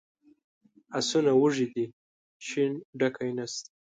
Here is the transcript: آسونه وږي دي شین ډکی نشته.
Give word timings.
آسونه 0.97 1.31
وږي 1.41 1.67
دي 1.73 1.85
شین 2.47 2.71
ډکی 2.99 3.31
نشته. 3.37 3.69